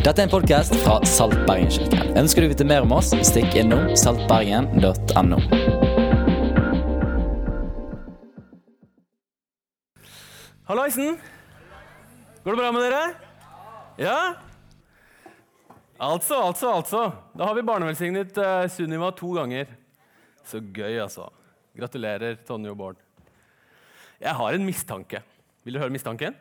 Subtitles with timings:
[0.00, 2.14] Dette er en podkast fra Salt Bergen-kirken.
[2.16, 5.36] Ønsker du å vite mer om oss, stikk innom saltbergen.no.
[10.70, 11.20] Hallaisen!
[12.40, 13.02] Går det bra med dere?
[14.00, 14.16] Ja?
[16.00, 17.04] Altså, altså, altså.
[17.36, 19.68] Da har vi barnevelsignet uh, Sunniva to ganger.
[20.48, 21.28] Så gøy, altså.
[21.76, 23.04] Gratulerer, Tonje og Bård.
[24.16, 25.20] Jeg har en mistanke.
[25.60, 26.40] Vil du høre mistanken?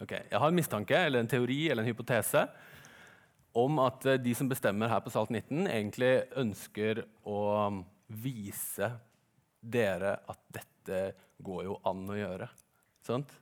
[0.00, 2.42] Ok, Jeg har en mistanke, eller en teori eller en hypotese
[3.56, 7.38] om at uh, de som bestemmer her på Salt 19, egentlig ønsker å
[7.70, 8.90] um, vise
[9.64, 11.00] dere at dette
[11.40, 12.48] går jo an å gjøre.
[13.06, 13.32] Sant?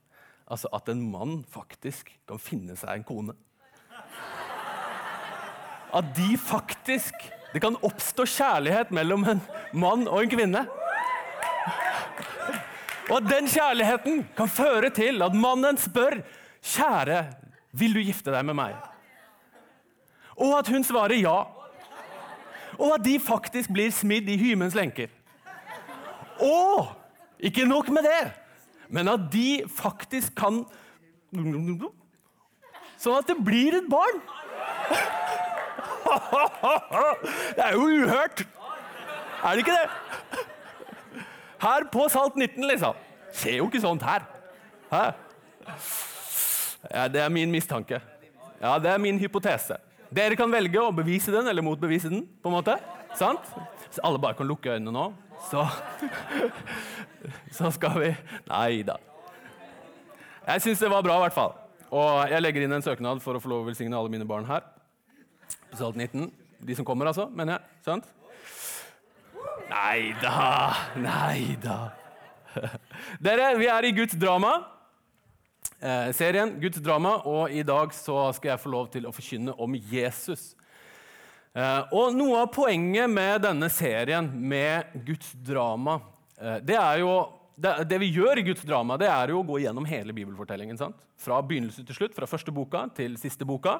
[0.46, 3.34] Altså at en mann faktisk kan finne seg en kone.
[5.94, 7.14] At de faktisk
[7.54, 9.40] Det kan oppstå kjærlighet mellom en
[9.78, 10.62] mann og en kvinne.
[13.04, 16.16] Og at den kjærligheten kan føre til at mannen spør
[16.64, 17.26] Kjære,
[17.76, 18.76] vil du gifte deg med meg?
[20.40, 21.44] Og at hun svarer ja.
[22.78, 25.12] Og at de faktisk blir smidd i hymens lenker.
[26.42, 26.88] Og
[27.38, 28.32] ikke nok med det,
[28.88, 30.64] men at de faktisk kan
[32.94, 34.20] Sånn at det blir et barn.
[37.56, 38.44] Det er jo uhørt!
[39.42, 40.44] Er det ikke det?
[41.64, 42.94] Her på Salt 19, liksom.
[43.34, 44.24] Skjer jo ikke sånt her.
[44.92, 45.02] Hæ?
[46.90, 48.00] Ja, det er min mistanke.
[48.60, 49.76] Ja, Det er min hypotese.
[50.14, 52.26] Dere kan velge å bevise den eller motbevise den.
[52.42, 52.76] på en måte.
[53.18, 53.40] Sant?
[53.88, 55.12] Hvis alle bare kan lukke øynene nå,
[55.50, 55.66] så
[57.56, 58.10] Så skal vi
[58.50, 58.96] Nei da.
[60.46, 61.54] Jeg syns det var bra, i hvert fall.
[61.94, 64.44] Og jeg legger inn en søknad for å få lov å velsigne alle mine barn
[64.48, 64.64] her.
[65.70, 66.28] På Salt 19.
[66.64, 67.62] De som kommer, altså, mener jeg.
[67.86, 68.08] Sant?
[69.70, 70.74] Nei da.
[71.00, 71.78] Nei da.
[73.24, 74.52] Dere, vi er i Guds drama.
[75.80, 79.54] Eh, serien Guds drama, og i dag så skal jeg få lov til å forkynne
[79.60, 80.52] om Jesus.
[81.54, 86.00] Eh, og Noe av poenget med denne serien med Guds drama
[86.38, 87.12] eh, det er jo
[87.54, 90.78] det, det, vi gjør i Guds drama, det er jo å gå gjennom hele bibelfortellingen.
[90.78, 91.04] Sant?
[91.22, 93.76] Fra begynnelse til slutt, fra første boka til siste boka.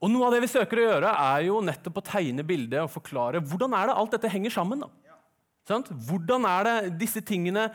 [0.00, 2.94] Og Noe av det vi søker å gjøre, er jo nettopp å tegne bildet og
[2.94, 4.86] forklare hvordan er det alt dette henger sammen.
[4.86, 5.82] da?
[6.08, 7.68] Hvordan er det disse tingene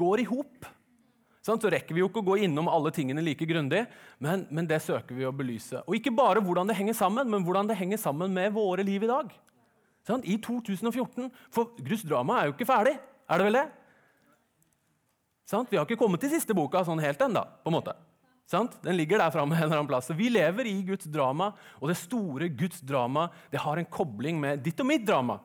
[0.00, 0.66] går i hop?
[1.40, 3.86] Så rekker vi jo ikke å gå innom alle tingene like grundig,
[4.20, 5.80] men, men, det søker vi å belyse.
[5.86, 9.06] Og ikke bare hvordan det henger sammen, men hvordan det henger sammen med våre liv
[9.06, 9.32] i dag.
[10.06, 10.24] Sånn?
[10.28, 11.30] I 2014.
[11.54, 12.98] For Guds drama er jo ikke ferdig.
[13.30, 13.66] Er det vel det?
[15.48, 15.66] Sånn?
[15.70, 17.42] Vi har ikke kommet til siste boka sånn helt ennå.
[17.64, 17.96] på en måte.
[18.50, 18.68] Sånn?
[18.84, 20.10] Den ligger der framme en eller annen plass.
[20.10, 24.40] Så vi lever i Guds drama, og det store Guds drama det har en kobling
[24.42, 25.38] med ditt og mitt drama.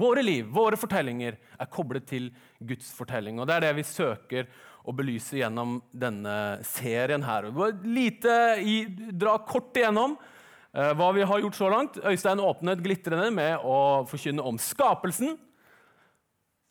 [0.00, 2.30] Våre liv, våre fortellinger, er koblet til
[2.60, 3.40] Guds fortelling.
[3.40, 4.46] Og Det er det vi søker
[4.84, 7.48] å belyse gjennom denne serien her.
[7.84, 8.82] Lite i,
[9.12, 12.00] dra kort igjennom eh, hva vi har gjort så langt.
[12.00, 15.36] Øystein åpnet glitrende med å forkynne om skapelsen.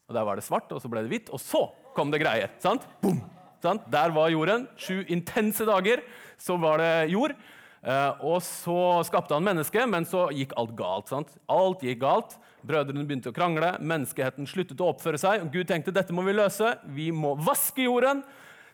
[0.09, 2.56] Og Der var det svart, og så ble det hvitt, og så kom det greier.
[2.62, 2.88] sant?
[3.03, 3.22] Boom!
[3.62, 3.84] Sant?
[3.92, 4.68] Der var jorden.
[4.80, 6.02] Sju intense dager,
[6.40, 7.36] så var det jord.
[7.84, 11.12] Eh, og så skapte han mennesket, men så gikk alt galt.
[11.12, 11.36] Sant?
[11.52, 12.38] Alt gikk galt.
[12.68, 15.44] Brødrene begynte å krangle, menneskeheten sluttet å oppføre seg.
[15.44, 16.75] og Gud tenkte dette må vi løse.
[16.96, 18.24] Vi må vaske jorden,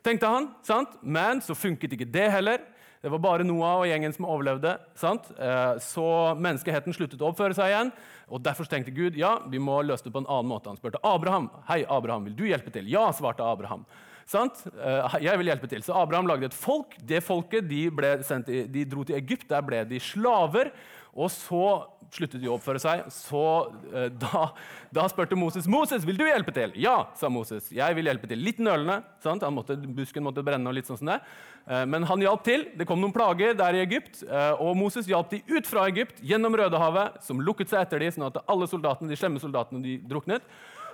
[0.05, 0.49] tenkte han.
[0.65, 0.97] Sant?
[1.01, 2.63] Men så funket ikke det heller.
[3.05, 4.71] Det var bare Noah og gjengen som overlevde.
[4.97, 5.27] Sant?
[5.37, 6.07] Uh, så
[6.41, 7.91] menneskeheten sluttet å oppføre seg igjen.
[8.33, 10.71] og Derfor tenkte Gud ja, vi må løse det på en annen måte.
[10.71, 12.89] Han spurte Abraham hei Abraham, vil du hjelpe til.
[12.89, 13.85] Ja, svarte Abraham.
[14.25, 14.63] Sant?
[14.73, 15.85] Eh, jeg vil hjelpe til.
[15.85, 16.97] Så Abraham lagde et folk.
[16.97, 17.83] Det folket de,
[18.25, 19.45] sendt, de dro til Egypt.
[19.51, 20.73] Der ble de slaver.
[21.15, 21.65] Og så
[22.11, 23.05] sluttet de å oppføre seg.
[23.13, 23.41] Så
[23.93, 24.49] eh, da,
[24.93, 26.75] da, spurte Moses Moses, vil du hjelpe til.
[26.79, 27.71] Ja, sa Moses.
[27.73, 28.43] Jeg vil hjelpe til.
[28.43, 28.99] Litt nølende.
[29.23, 29.45] Sant?
[29.55, 30.67] Måtte, busken måtte brenne.
[30.69, 31.19] og litt sånn som det.
[31.65, 32.67] Eh, men han hjalp til.
[32.75, 34.23] Det kom noen plager der i Egypt.
[34.59, 38.29] Og Moses hjalp de ut fra Egypt, gjennom Rødehavet, som lukket seg etter dem, sånn
[38.29, 40.43] at alle soldatene, de slemme soldatene de druknet.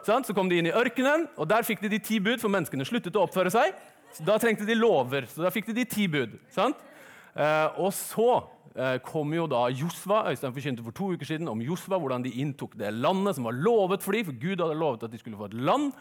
[0.02, 2.86] Så kom de inn i ørkenen, og der fikk de de ti bud, for menneskene
[2.88, 3.76] sluttet å oppføre seg.
[4.16, 6.34] Så da trengte de lover, så da fikk de de ti bud.
[6.58, 8.42] Eh, og så
[8.76, 10.24] eh, kom jo da Josva.
[10.32, 13.58] Øystein forkynte for to uker siden om Josva, hvordan de inntok det landet som var
[13.58, 15.92] lovet for dem, for Gud hadde lovet at de skulle få et land.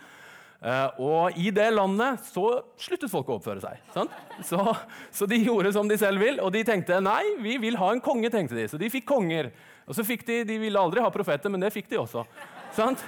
[0.61, 2.45] Uh, og i det landet så
[2.77, 3.79] sluttet folk å oppføre seg.
[4.45, 4.61] Så,
[5.09, 8.03] så, de gjorde som de selv vil, og de tenkte nei, vi vil ha en
[8.05, 8.29] konge.
[8.29, 8.67] tenkte de.
[8.69, 9.49] Så de fikk konger.
[9.89, 12.27] Og så fikk de, De ville aldri ha profeter, men det fikk de også.
[12.77, 13.01] Sant?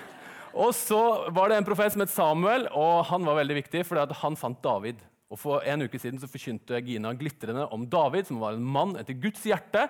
[0.52, 1.00] Og så
[1.32, 4.60] var det en profet som het Samuel, og han var veldig viktig, for han fant
[4.64, 5.00] David.
[5.32, 8.98] Og For en uke siden så forkynte Gina glitrende om David, som var en mann
[9.00, 9.86] etter Guds hjerte.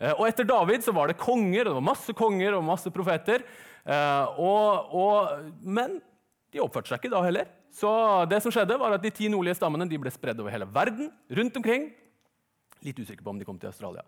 [0.00, 2.92] Eh, og etter David så var det konger, og det var masse konger og masse
[2.94, 3.44] profeter.
[3.84, 5.98] Eh, og, og, men
[6.54, 7.50] de oppførte seg ikke da heller.
[7.74, 7.90] Så
[8.30, 11.12] det som skjedde var at De ti nordlige stammene ble spredd over hele verden.
[11.36, 11.90] rundt omkring.
[12.80, 14.06] Litt usikker på om de kom til Australia.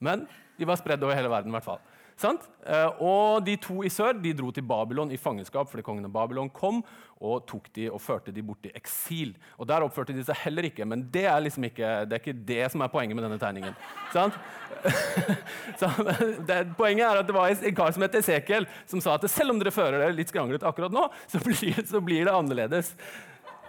[0.00, 0.24] Men
[0.56, 1.52] de var spredd over hele verden.
[1.52, 1.82] I hvert fall.
[2.20, 2.44] Sant?
[2.66, 6.14] Eh, og De to i sør de dro til Babylon i fangenskap fordi kongen av
[6.14, 6.82] Babylon kom
[7.22, 9.34] og tok de og førte de bort i eksil.
[9.58, 12.46] Og Der oppførte de seg heller ikke, men det er liksom ikke det, er ikke
[12.50, 13.76] det som er poenget med denne tegningen.
[14.14, 14.38] Sant?
[15.80, 15.90] Så,
[16.48, 19.54] det, poenget er at det var en kar som het Esekiel, som sa at selv
[19.54, 22.96] om dere fører dere litt skranglete akkurat nå, så blir, så blir, det annerledes.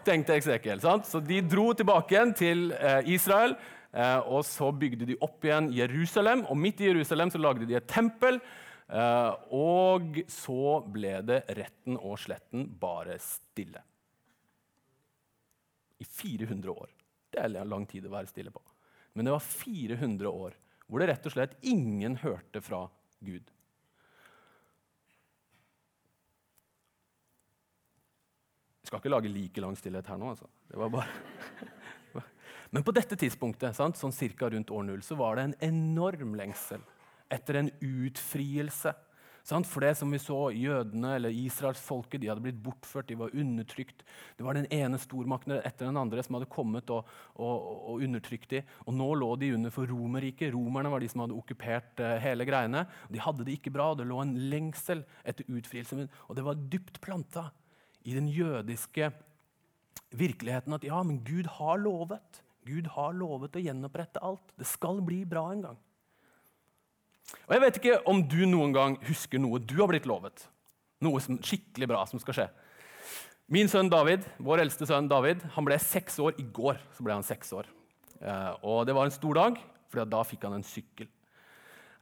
[0.03, 0.81] tenkte Ezekiel.
[0.81, 1.05] Sant?
[1.07, 3.53] Så de dro tilbake igjen til eh, Israel.
[3.93, 7.77] Eh, og så bygde de opp igjen Jerusalem, og midt i Jerusalem så lagde de
[7.77, 8.39] et tempel.
[8.89, 13.83] Eh, og så ble det retten og sletten bare stille.
[16.01, 16.89] I 400 år.
[17.33, 18.61] Det er lang tid å være stille på.
[19.13, 20.57] Men det var 400 år
[20.89, 22.83] hvor det rett og slett ingen hørte fra
[23.23, 23.45] Gud.
[28.83, 30.33] Jeg skal ikke lage like lang stillhet her nå.
[30.33, 30.49] altså.
[30.69, 31.71] Det var bare...
[32.73, 36.33] Men på dette tidspunktet, sant, sånn cirka rundt år null, så var det en enorm
[36.39, 36.81] lengsel
[37.33, 38.93] etter en utfrielse.
[39.43, 39.67] Sant?
[39.67, 44.01] For det som vi så, jødene eller israelsfolket de hadde blitt bortført, de var undertrykt.
[44.39, 48.55] Det var den ene stormakten etter den andre som hadde kommet og, og, og undertrykt
[48.55, 48.71] dem.
[48.87, 50.53] Og nå lå de under for Romerriket.
[50.55, 52.85] Romerne var de som hadde okkupert uh, hele greiene.
[53.11, 53.91] De hadde det ikke bra.
[53.91, 56.07] og Det lå en lengsel etter utfrielse.
[56.25, 57.49] Og det var dypt planta
[58.07, 59.11] i den jødiske
[60.15, 62.41] virkeligheten at ja, men Gud har lovet.
[62.65, 64.53] Gud har lovet å gjenopprette alt.
[64.59, 65.79] Det skal bli bra en gang.
[67.47, 70.45] Og Jeg vet ikke om du noen gang husker noe du har blitt lovet.
[71.03, 72.47] Noe som, skikkelig bra som skal skje.
[73.51, 76.79] Min sønn David, vår eldste sønn David, han ble seks år i går.
[76.95, 77.67] så ble han seks år.
[78.21, 79.59] Eh, og Det var en stor dag,
[79.91, 81.09] for da fikk han en sykkel.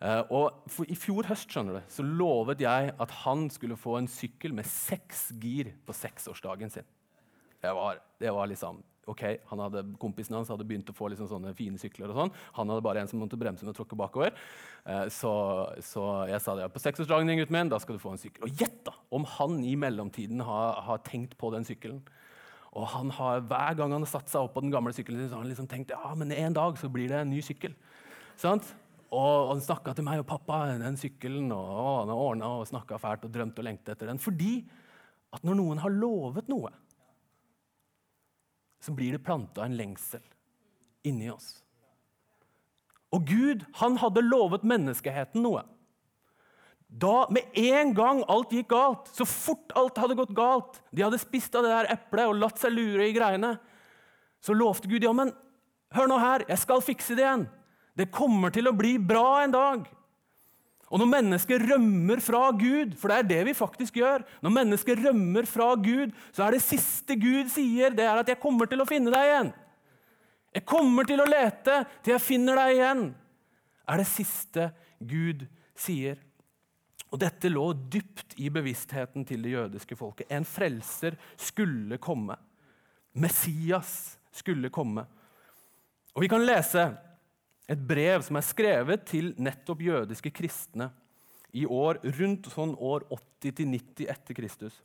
[0.01, 4.09] Eh, og I fjor høst skjønner du, så lovet jeg at han skulle få en
[4.09, 6.87] sykkel med seks gir på seksårsdagen sin.
[7.61, 11.53] Det var, det var liksom ok, hadde, Kompisen hans hadde begynt å få liksom sånne
[11.57, 12.11] fine sykler.
[12.11, 12.33] og sånn.
[12.57, 14.35] Han hadde bare en som måtte bremse med å tråkke bakover.
[14.85, 15.33] Eh, så,
[15.81, 18.45] så, jeg sa det, på seksårsdagen din, gutten min, da skal du få en sykkel.
[18.47, 22.03] Og gjett da, om han i mellomtiden har, har, tenkt på den sykkelen.
[22.71, 25.35] Og han har, Hver gang han har satt seg opp på den gamle sykkelen, så
[25.35, 27.75] har han liksom tenkt ja, men en dag så blir det en ny sykkel.
[28.39, 28.69] Sant?
[29.11, 31.73] Og han snakka til meg og pappa den sykkelen, og,
[32.05, 34.21] han han ordna og snakka fælt og drømt og lengtet etter den.
[34.23, 34.61] Fordi
[35.35, 36.71] at når noen har lovet noe,
[38.81, 40.23] så blir det planta en lengsel
[41.07, 41.59] inni oss.
[43.11, 45.63] Og Gud han hadde lovet menneskeheten noe.
[46.91, 51.21] Da, Med en gang alt gikk galt, så fort alt hadde gått galt, de hadde
[51.21, 53.55] spist av det der eplet og latt seg lure i greiene,
[54.43, 55.31] så lovte Gud ja, men
[55.95, 57.45] hør nå her, jeg skal fikse det igjen.
[57.95, 59.85] Det kommer til å bli bra en dag.
[60.91, 64.99] Og når mennesker rømmer fra Gud, for det er det vi faktisk gjør Når mennesker
[65.05, 68.81] rømmer fra Gud, så er det siste Gud sier, det er at 'jeg kommer til
[68.81, 69.53] å finne deg igjen'.
[70.53, 73.15] Jeg kommer til å lete til jeg finner deg igjen.
[73.87, 76.17] er det siste Gud sier.
[77.11, 80.27] Og Dette lå dypt i bevisstheten til det jødiske folket.
[80.31, 82.37] En frelser skulle komme.
[83.13, 85.05] Messias skulle komme.
[86.15, 86.97] Og Vi kan lese
[87.71, 90.89] et brev som er skrevet til nettopp jødiske kristne
[91.55, 93.05] i år, rundt sånn år
[93.43, 94.79] 80-90 etter Kristus.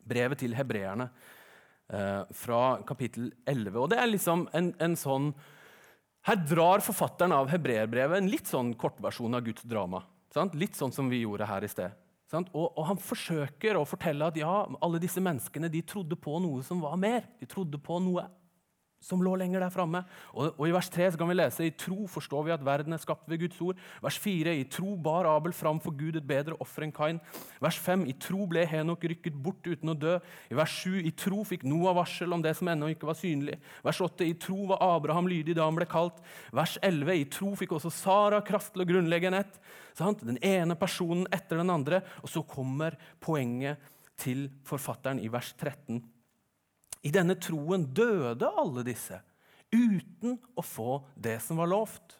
[0.00, 1.10] Brevet til hebreerne
[1.92, 3.76] eh, fra kapittel 11.
[3.76, 5.32] Og det er liksom en, en sånn
[6.28, 10.02] Her drar forfatteren av hebreerbrevet en litt sånn kortversjon av Guds drama.
[10.34, 10.56] Sant?
[10.56, 11.96] Litt sånn som vi gjorde her i sted.
[12.30, 14.52] Og, og, Han forsøker å fortelle at ja,
[14.84, 17.24] alle disse menneskene de trodde på noe som var mer.
[17.40, 18.28] De trodde på noe
[19.00, 20.02] som lå lenger der framme.
[20.34, 23.00] Og, og, I vers 3 kan vi lese i tro forstår vi at verden er
[23.00, 23.80] skapt ved Guds ord.
[24.04, 27.20] Vers 4 i tro bar Abel fram for Gud et bedre offer enn Kain.
[27.64, 30.18] Vers 5 i tro ble Henok rykket bort uten å dø.
[30.52, 33.56] I vers 7 i tro fikk Noah varsel om det som ennå ikke var synlig.
[33.86, 36.20] Vers 8 i tro var Abraham lydig da han ble kalt.
[36.52, 39.60] Vers 11 i tro fikk også Sara kraft til å grunnlegge en ett.
[40.20, 42.04] Den ene personen etter den andre.
[42.20, 43.80] Og så kommer poenget
[44.20, 46.19] til forfatteren i vers 13.
[47.02, 49.20] I denne troen døde alle disse
[49.70, 52.16] uten å få det som var lovt.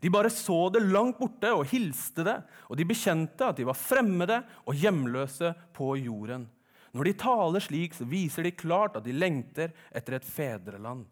[0.00, 2.36] De bare så det langt borte og hilste det,
[2.72, 6.48] og de bekjente at de var fremmede og hjemløse på jorden.
[6.96, 11.04] Når de taler slik, så viser de klart at de lengter etter et fedreland.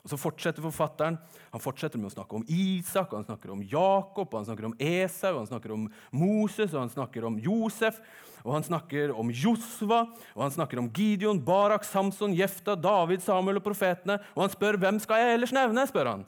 [0.00, 1.18] Og Så fortsetter forfatteren
[1.50, 5.36] han fortsetter med å snakke om Isak, han snakker om Jakob, han snakker om Esau,
[5.36, 8.00] han snakker om Moses og han snakker om Josef.
[8.40, 13.60] Og han snakker om Josva, og han snakker om Gideon, Barak, Samson, Jefta, David, Samuel
[13.60, 14.16] og profetene.
[14.32, 15.84] Og han spør hvem skal jeg ellers nevne.
[15.90, 16.24] spør han.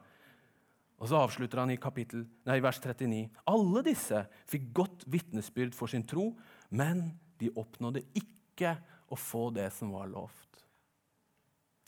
[1.02, 3.24] Og så avslutter han i, kapittel, nei, vers 39.
[3.50, 6.28] Alle disse fikk godt vitnesbyrd for sin tro,
[6.70, 7.08] men
[7.42, 8.76] de oppnådde ikke
[9.10, 10.62] å få det som var lovt.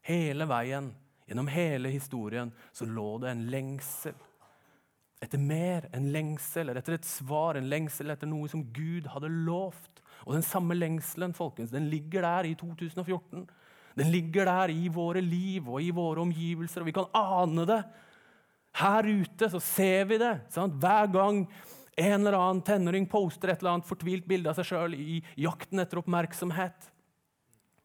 [0.09, 0.91] Hele veien
[1.29, 4.17] Gjennom hele historien så lå det en lengsel
[5.25, 10.03] etter mer, en lengsel etter et svar, en lengsel etter noe som Gud hadde lovt.
[10.27, 13.47] Og den samme lengselen folkens, den ligger der i 2014.
[13.95, 17.81] Den ligger der i våre liv og i våre omgivelser, og vi kan ane det.
[18.81, 20.35] Her ute så ser vi det.
[20.53, 20.77] Sant?
[20.83, 21.45] Hver gang
[21.95, 25.83] en eller annen tenåring poster et eller annet fortvilt bilde av seg sjøl i jakten
[25.83, 26.91] etter oppmerksomhet.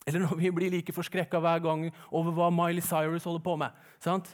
[0.10, 3.76] Eller når vi blir like forskrekka hver gang over hva Miley Cyrus holder på med.
[4.02, 4.32] Sant?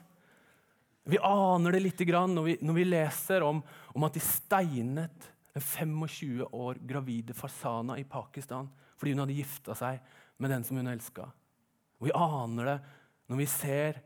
[1.06, 3.60] Vi aner det litt når vi, når vi leser om,
[3.94, 9.76] om, at de steinet en 25 år gravide Farsana i Pakistan fordi hun hadde gifta
[9.76, 10.00] seg
[10.40, 11.28] med den som hun elska.
[12.00, 12.78] Vi aner det
[13.30, 14.00] når vi ser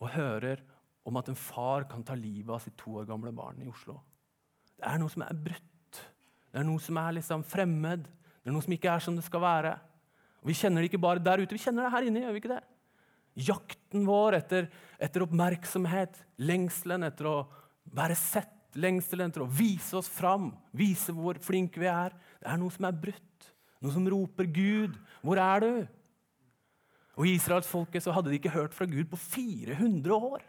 [0.00, 0.62] og hører
[1.06, 3.98] om at en far kan ta livet av sitt to år gamle barn i Oslo.
[4.80, 6.00] Det er noe som er brutt.
[6.50, 8.08] Det er noe som er liksom fremmed.
[8.40, 9.74] Det er noe som ikke er som det skal være.
[10.46, 12.22] Vi kjenner det ikke bare der ute, vi kjenner det her inne.
[12.24, 12.62] gjør vi ikke det?
[13.46, 17.36] Jakten vår etter, etter oppmerksomhet, lengselen etter å
[17.94, 22.14] være sett, lengselen etter å vise oss fram, vise hvor flinke vi er.
[22.40, 23.26] Det er noe som er brutt.
[23.80, 25.88] Noe som roper 'Gud, hvor er du?'
[27.16, 30.42] Og I israelsfolket hadde de ikke hørt fra Gud på 400 år.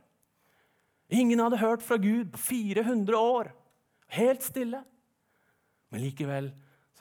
[1.12, 3.52] Ingen hadde hørt fra Gud på 400 år.
[4.08, 4.84] Helt stille.
[5.92, 6.52] Men likevel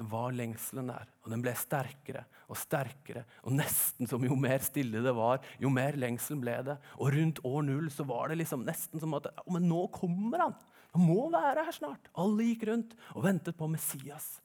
[0.00, 3.26] så var lengselen der, og den ble sterkere og sterkere.
[3.45, 6.78] Og nesten som jo mer stille det var, jo mer lengsel ble det.
[6.97, 10.57] Og rundt år null så var det liksom nesten som at men nå kommer han!
[10.95, 12.09] Han må være her snart!
[12.16, 14.38] Alle gikk rundt og ventet på Messias.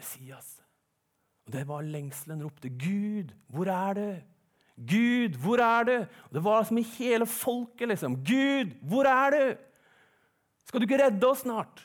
[0.00, 0.48] Messias.
[1.44, 2.72] Og Det var lengselen ropte.
[2.72, 4.08] Gud, hvor er du?
[4.80, 5.94] Gud, hvor er du?
[6.30, 7.88] Og det var som i hele folket.
[7.92, 8.16] liksom.
[8.24, 9.44] Gud, hvor er du?
[10.64, 11.84] Skal du ikke redde oss snart?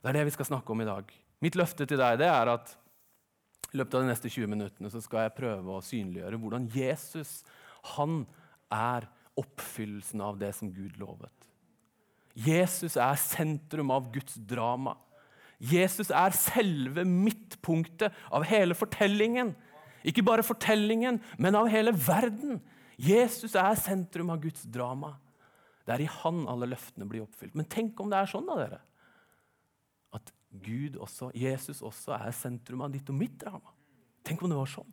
[0.00, 1.10] Det er det vi skal snakke om i dag.
[1.44, 2.72] Mitt løfte til deg det er at
[3.70, 7.40] i løpet av de neste 20 minuttene så skal jeg prøve å synliggjøre hvordan Jesus
[7.94, 8.24] han
[8.72, 9.06] er
[9.40, 11.32] oppfyllelsen av det som Gud lovet.
[12.34, 14.96] Jesus er sentrum av Guds drama.
[15.60, 19.52] Jesus er selve midtpunktet av hele fortellingen.
[20.06, 22.62] Ikke bare fortellingen, men av hele verden.
[23.00, 25.14] Jesus er sentrum av Guds drama.
[25.84, 27.56] Det er i Han alle løftene blir oppfylt.
[27.58, 28.80] Men tenk om det er sånn, da, dere.
[30.50, 33.70] Gud også, Jesus også er sentrum av ditt og mitt drama.
[34.26, 34.90] Tenk om det var sånn.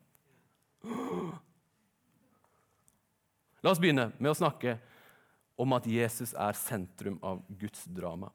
[3.65, 4.77] La oss begynne med å snakke
[5.57, 8.29] om at Jesus er sentrum av Guds drama.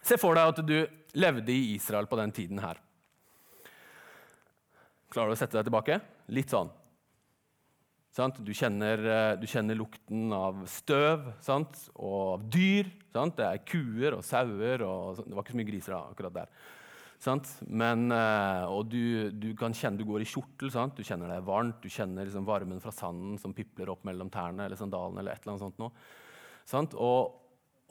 [0.00, 0.78] Se for deg at du
[1.18, 2.80] levde i Israel på den tiden her.
[5.12, 6.00] Klarer du å sette deg tilbake?
[6.32, 6.72] Litt sånn.
[8.16, 11.76] Du kjenner, eh, du, kjenner, lukten av støv sant?
[12.00, 12.88] og av dyr.
[13.12, 13.36] Sant?
[13.36, 16.48] Det er kuer og sauer og Det var ikke så mye griser akkurat der.
[17.68, 20.72] Men, eh, og du, du, kan kjenne du går i kjortel.
[20.72, 20.96] Sant?
[20.96, 21.82] Du kjenner det er varmt.
[21.84, 25.20] Du kjenner liksom varmen fra sanden som pipler opp mellom tærne eller sandalene.
[25.20, 25.92] eller et eller annet
[26.72, 26.96] sånt.
[26.96, 27.36] Og,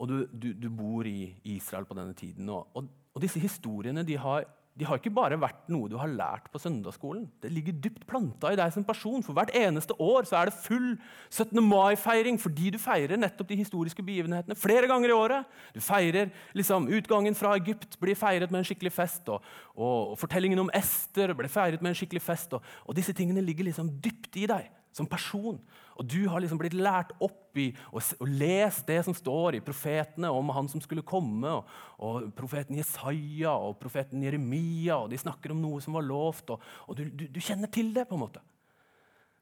[0.02, 2.50] og du, du, bor i Israel på denne tiden.
[2.50, 6.10] Og, og, og disse historiene de har, de har, ikke bare vært noe du har
[6.12, 7.24] lært på søndagsskolen.
[7.40, 9.22] Det ligger dypt planta i deg som person.
[9.24, 10.90] For hvert eneste år så er det full
[11.30, 11.62] 17.
[11.64, 15.56] mai-feiring fordi du feirer nettopp de historiske begivenhetene flere ganger i året.
[15.72, 19.32] Du feirer liksom, Utgangen fra Egypt blir feiret med en skikkelig fest.
[19.32, 19.40] Og,
[19.72, 22.52] og, og fortellingen om Ester ble feiret med en skikkelig fest.
[22.52, 25.56] og disse tingene ligger liksom dypt i deg som person.
[25.96, 30.28] Og du har liksom blitt lært opp i å lese det som står i profetene
[30.32, 31.70] om han som skulle komme, og,
[32.04, 36.64] og profeten Jesaja og profeten Jeremia, og de snakker om noe som var lovt, og,
[36.86, 38.44] og du, du, du, kjenner til det, på en måte.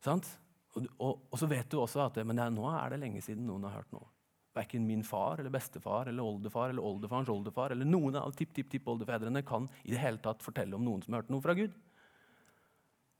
[0.05, 0.29] Sant?
[0.75, 3.81] Og, så vet du også at men det, nå er det lenge siden noen har
[3.81, 4.07] hørt noe.
[4.55, 9.67] Verken min far eller bestefar eller oldefar eller oldefarens oldefar eller noen av tipp-tipp-tipp-oldefedrene kan
[9.83, 11.75] i det hele tatt fortelle om noen som har hørt noe fra Gud.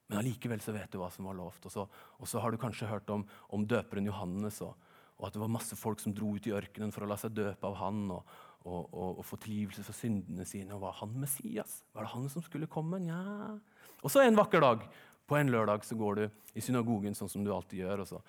[0.09, 1.65] Men allikevel så vet du hva som var lovt.
[1.69, 1.87] Og så,
[2.21, 4.75] og så har du kanskje hørt om, om døperen Johannes, og,
[5.17, 7.37] og, at det var masse folk som dro ut i ørkenen for å la seg
[7.37, 10.73] døpe av han og, og få tilgivelse for syndene sine.
[10.77, 11.83] Og Var han Messias?
[11.97, 13.01] Var det han som skulle komme?
[13.01, 13.57] Nja
[14.03, 14.85] Og så en vakker dag,
[15.25, 18.05] på en lørdag, så går du i synagogen sånn som du alltid gjør.
[18.05, 18.21] Og så,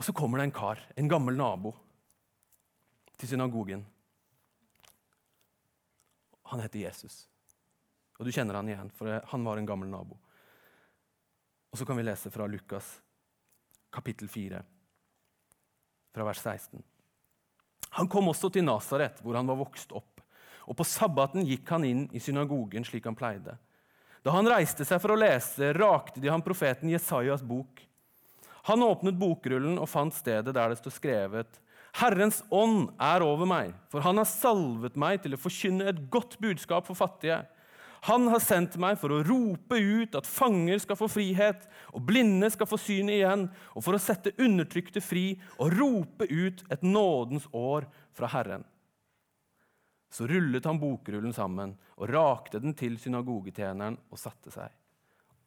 [0.00, 1.74] og så kommer det en kar, en gammel nabo,
[3.20, 3.84] til synagogen.
[6.50, 7.26] Han heter Jesus.
[8.18, 10.18] Og du kjenner han igjen, for han var en gammel nabo.
[11.72, 12.96] Og så kan vi lese fra Lukas
[13.94, 14.60] kapittel 4,
[16.14, 16.82] fra vers 16.
[17.98, 20.22] Han kom også til Nasaret, hvor han var vokst opp.
[20.66, 23.56] Og på sabbaten gikk han inn i synagogen slik han pleide.
[24.24, 27.82] Da han reiste seg for å lese, rakte de ham profeten Jesajas bok.
[28.70, 31.60] Han åpnet bokrullen og fant stedet der det står skrevet:"
[31.94, 36.40] Herrens ånd er over meg, for han har salvet meg til å forkynne et godt
[36.42, 37.44] budskap for fattige.
[38.04, 41.62] Han har sendt meg for å rope ut at fanger skal få frihet,
[41.96, 46.60] og blinde skal få syn igjen, og for å sette undertrykte fri og rope ut
[46.68, 48.66] et nådens år fra Herren.
[50.12, 54.68] Så rullet han bokrullen sammen og rakte den til synagogetjeneren og satte seg.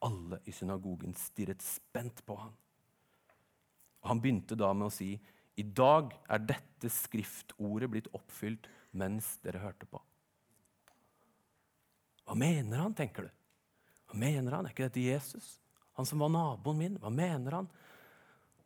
[0.03, 2.51] Alle i synagogen stirret spent på ham.
[4.01, 5.13] Og han begynte da med å si,
[5.57, 10.01] i dag er dette skriftordet blitt oppfylt mens dere hørte på.
[12.27, 13.33] Hva mener han, tenker du?
[14.11, 14.67] Hva mener han?
[14.67, 15.57] Er ikke dette Jesus?
[15.97, 16.97] Han som var naboen min?
[17.01, 17.69] Hva mener han?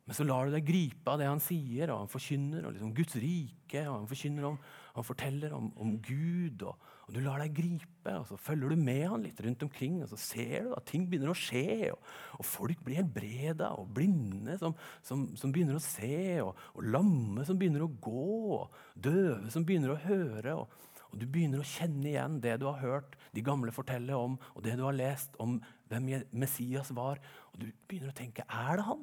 [0.02, 2.94] Men så lar du deg gripe av det han sier, og han forkynner om liksom
[2.96, 3.84] Guds rike.
[3.86, 4.56] og Han forkynner om,
[4.96, 8.16] han forteller om, om Gud, og, og, du lar deg gripe.
[8.18, 11.06] og Så følger du med han litt rundt omkring, og så ser du at ting
[11.06, 11.92] begynner å skje.
[11.94, 14.74] Og, og folk blir helbreda, og blinde som,
[15.06, 19.64] som, som, begynner å se, og, og lamme som begynner å gå, og døve som
[19.68, 20.58] begynner å høre.
[20.64, 20.80] og
[21.12, 24.64] og Du begynner å kjenne igjen det du har hørt de gamle fortelle om, og
[24.64, 25.58] det du har lest om
[25.92, 27.20] hvem Messias var.
[27.52, 29.02] Og du begynner å tenke er det han?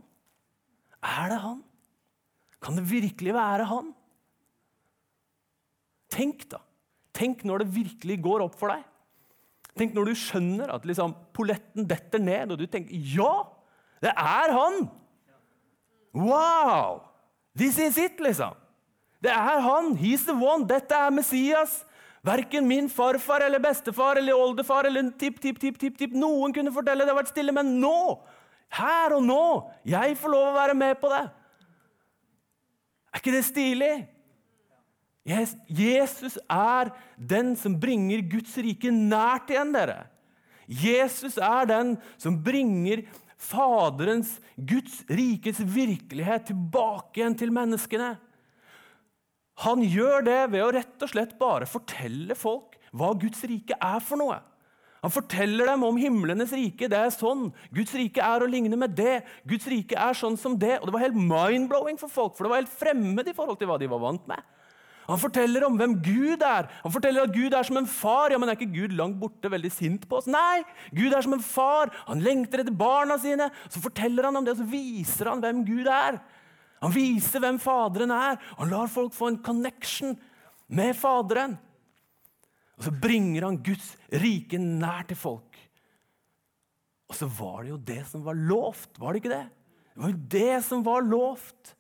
[1.05, 1.59] Er det han?
[2.59, 3.93] Kan det virkelig være han?
[6.09, 6.63] Tenk, da.
[7.13, 8.81] Tenk når det virkelig går opp for deg.
[9.77, 13.45] Tenk når du skjønner at liksom, polletten detter ned, og du tenker ja,
[14.01, 14.87] det er han!
[16.15, 17.05] Wow!
[17.55, 18.57] This is it, liksom.
[19.21, 19.93] Det er han.
[19.99, 20.65] He's the one.
[20.67, 21.83] Dette er Messias.
[22.25, 27.31] Verken min farfar eller bestefar eller oldefar eller tipp-tipp-tipp-tipp noen kunne fortelle det har vært
[27.31, 28.19] stille, men nå
[28.75, 29.43] her og nå.
[29.87, 31.23] Jeg får lov å være med på det.
[33.09, 33.93] Er ikke det stilig?
[35.69, 40.03] Jesus er den som bringer Guds rike nært igjen, dere.
[40.69, 43.03] Jesus er den som bringer
[43.39, 48.17] Faderens, Guds rikets virkelighet tilbake igjen til menneskene.
[49.65, 53.99] Han gjør det ved å rett og slett bare fortelle folk hva Guds rike er
[54.03, 54.39] for noe.
[55.03, 56.89] Han forteller dem om himlenes rike.
[56.91, 57.49] Det er sånn.
[57.71, 59.21] Guds rike er å ligne med det.
[59.47, 60.75] Guds rike er sånn som det.
[60.79, 63.69] Og Det var helt mind-blowing for folk, for det var helt fremmed i forhold til
[63.69, 64.43] hva de var vant med.
[65.09, 66.67] Han forteller om hvem Gud er.
[66.83, 68.29] Han forteller at Gud er som en far.
[68.29, 70.27] Ja, men Er ikke Gud langt borte, veldig sint på oss?
[70.29, 70.61] Nei!
[70.93, 71.89] Gud er som en far.
[72.11, 73.49] Han lengter etter barna sine.
[73.71, 76.19] Så forteller han om det, og så viser han hvem Gud er.
[76.79, 78.37] Han viser hvem Faderen er.
[78.59, 80.15] Han lar folk få en connection
[80.71, 81.57] med Faderen.
[82.79, 85.57] Og så bringer han Guds rike nær til folk.
[87.09, 89.47] Og så var det jo det som var lovt, var det ikke det?
[89.89, 91.73] Det var jo det som var lovt.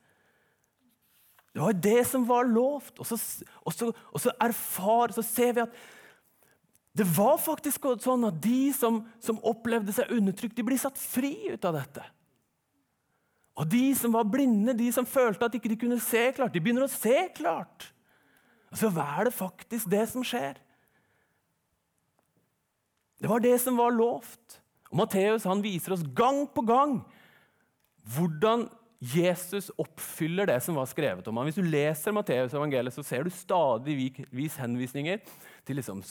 [1.53, 2.99] Det var jo det som var lovt.
[2.99, 3.19] Og så,
[3.63, 5.79] og så, og så erfar, så ser vi at
[6.99, 11.53] det var faktisk sånn at de som, som opplevde seg undertrykt, de blir satt fri
[11.53, 12.03] ut av dette.
[13.59, 16.61] Og de som var blinde, de som følte at de ikke kunne se klart, de
[16.63, 17.89] begynner å se klart.
[18.71, 20.59] Og så er det faktisk det som skjer.
[23.19, 24.61] Det var det som var lovt.
[24.89, 27.01] Og Matteus viser oss gang på gang
[28.15, 28.69] hvordan
[28.99, 31.47] Jesus oppfyller det som var skrevet om ham.
[31.47, 33.95] Hvis du leser Matteus evangeliet, så ser du stadig
[34.31, 35.19] vis henvisninger
[35.69, 36.01] til liksom,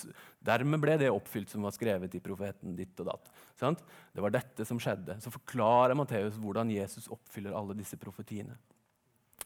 [0.44, 3.31] Dermed ble det oppfylt som var skrevet i profeten ditt og datt.
[3.59, 3.83] Sant?
[4.14, 5.18] Det var dette som skjedde.
[5.23, 8.55] Så forklarer Matteus hvordan Jesus oppfyller alle disse profetiene.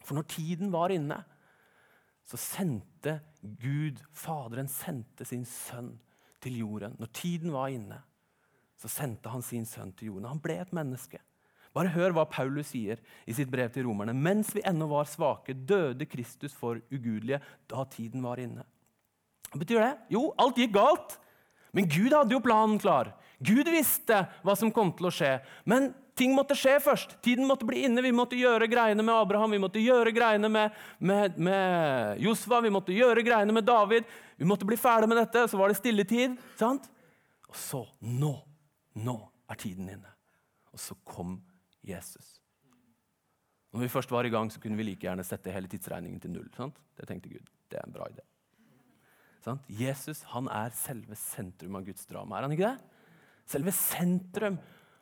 [0.03, 1.19] For når tiden var inne,
[2.27, 5.95] så sendte Gud, Faderen, sendte sin sønn
[6.43, 6.95] til jorden.
[6.99, 7.99] Når tiden var inne,
[8.79, 10.29] så sendte han sin sønn til jorden.
[10.31, 11.19] Han ble et menneske.
[11.73, 14.13] Bare hør hva Paulus sier i sitt brev til romerne.
[14.13, 18.65] Mens vi ennå var svake, døde Kristus for ugudelige da tiden var inne.
[19.53, 19.91] Hva betyr det?
[20.15, 21.19] Jo, alt gikk galt.
[21.73, 23.11] Men Gud hadde jo planen klar.
[23.43, 25.35] Gud visste hva som kom til å skje.
[25.69, 27.17] Men ting måtte skje først.
[27.25, 28.01] Tiden måtte bli inne.
[28.05, 32.73] Vi måtte gjøre greiene med Abraham, vi måtte gjøre greiene med, med, med Josfa, vi
[32.73, 34.09] måtte gjøre greiene med David.
[34.37, 36.37] Vi måtte bli ferdig med dette, så var det stilletid.
[36.59, 36.89] sant?
[37.49, 38.33] Og så nå,
[39.05, 39.17] nå
[39.49, 40.13] er tiden inne.
[40.73, 41.37] Og så kom
[41.85, 42.39] Jesus.
[43.73, 46.33] Når vi først var i gang, så kunne vi like gjerne sette hele tidsregningen til
[46.33, 46.49] null.
[46.57, 46.77] sant?
[46.97, 47.49] Det tenkte Gud.
[47.69, 48.25] Det er en bra idé.
[49.43, 49.63] Sant?
[49.67, 52.37] Jesus han er selve sentrum av Guds drama.
[52.37, 52.77] Er han ikke det?
[53.51, 54.57] Selve sentrum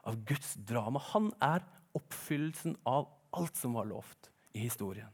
[0.09, 1.01] av Guds drama.
[1.11, 1.65] Han er
[1.97, 5.11] oppfyllelsen av alt som var lovt i historien.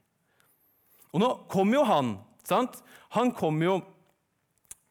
[1.11, 2.17] Og nå kom jo han.
[2.47, 2.79] sant?
[3.15, 3.79] Han kom jo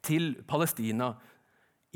[0.05, 1.15] til Palestina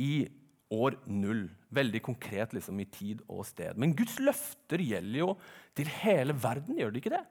[0.00, 0.24] i
[0.72, 1.48] år null.
[1.70, 3.76] Veldig konkret liksom, i tid og sted.
[3.78, 5.34] Men Guds løfter gjelder jo
[5.76, 7.24] til hele verden, gjør det ikke det?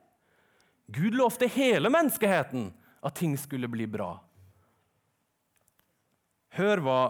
[0.90, 2.70] Gud lovte hele menneskeheten
[3.06, 4.14] at ting skulle bli bra.
[6.58, 7.00] Hør hva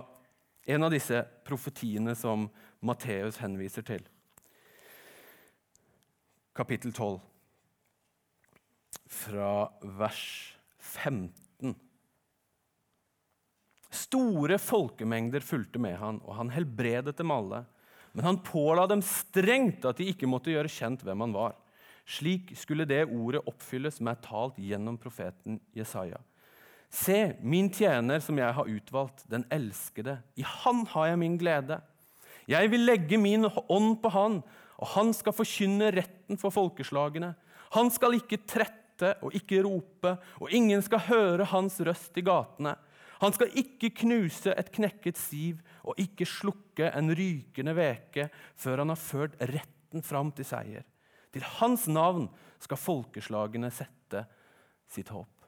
[0.69, 2.49] en av disse profetiene som
[2.85, 4.05] Matteus henviser til.
[6.57, 7.21] Kapittel 12,
[9.11, 9.53] fra
[9.99, 10.25] vers
[10.79, 11.75] 15.
[13.91, 17.65] Store folkemengder fulgte med han, og han helbredet dem alle.
[18.13, 21.57] Men han påla dem strengt at de ikke måtte gjøre kjent hvem han var.
[22.11, 26.19] Slik skulle det ordet oppfylles som er talt gjennom profeten Jesaja.
[26.91, 30.19] Se, min tjener som jeg har utvalgt, den elskede.
[30.35, 31.79] I han har jeg min glede.
[32.51, 34.41] Jeg vil legge min ånd på han,
[34.81, 37.35] og han skal forkynne retten for folkeslagene.
[37.77, 42.75] Han skal ikke trette og ikke rope, og ingen skal høre hans røst i gatene.
[43.21, 48.93] Han skal ikke knuse et knekket siv og ikke slukke en rykende veke før han
[48.95, 50.87] har ført retten fram til seier.
[51.31, 52.27] Til hans navn
[52.61, 54.25] skal folkeslagene sette
[54.91, 55.40] sitt håp.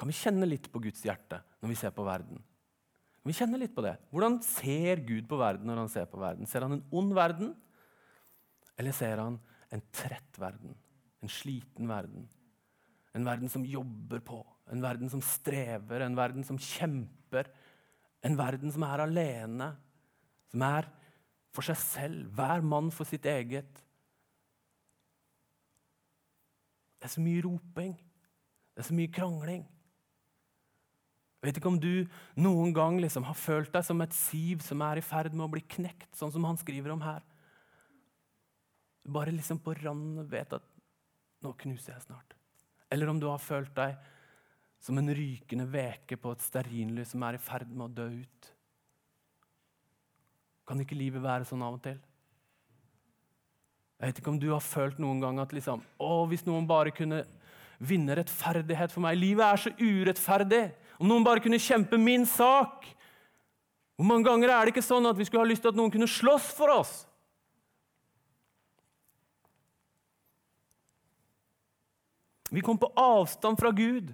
[0.00, 2.40] Kan vi kjenne litt på Guds hjerte når vi ser på verden?
[3.20, 3.98] Kan vi kjenne litt på det?
[4.08, 6.48] Hvordan ser Gud på verden når han ser på verden?
[6.48, 7.50] Ser han en ond verden,
[8.80, 9.36] eller ser han
[9.68, 10.72] en trett verden?
[11.20, 12.24] En sliten verden?
[13.12, 14.38] En verden som jobber på,
[14.72, 17.50] en verden som strever, en verden som kjemper.
[18.24, 19.68] En verden som er alene,
[20.52, 20.88] som er
[21.52, 22.30] for seg selv.
[22.38, 23.82] Hver mann for sitt eget.
[26.96, 27.94] Det er så mye roping.
[28.72, 29.66] Det er så mye krangling.
[31.40, 32.04] Jeg vet ikke om du
[32.36, 35.52] noen gang liksom har følt deg som et siv som er i ferd med å
[35.54, 37.22] bli knekt, sånn som han skriver om her.
[39.08, 40.66] Bare liksom på randen vet at
[41.40, 42.36] 'nå knuser jeg snart'.
[42.92, 43.96] Eller om du har følt deg
[44.80, 48.52] som en rykende veke på et stearinlys som er i ferd med å dø ut.
[50.68, 51.98] Kan ikke livet være sånn av og til?
[54.00, 56.92] Jeg vet ikke om du har følt noen gang at liksom, å, hvis noen bare
[56.96, 57.24] kunne
[57.80, 60.64] vinne rettferdighet for meg Livet er så urettferdig.
[61.00, 62.84] Om noen bare kunne kjempe min sak.
[63.96, 65.92] Hvor mange ganger er det ikke sånn at vi skulle ha lyst til at noen
[65.92, 66.92] kunne slåss for oss?
[72.50, 74.10] Vi kom på avstand fra Gud.